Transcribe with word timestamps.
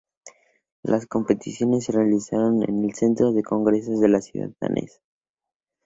Las 0.81 1.05
competiciones 1.05 1.85
se 1.85 1.91
realizaron 1.91 2.63
en 2.67 2.83
el 2.83 2.95
Centro 2.95 3.33
de 3.33 3.43
Congresos 3.43 3.99
de 3.99 4.07
la 4.09 4.19
ciudad 4.19 4.49
danesa. 4.59 4.99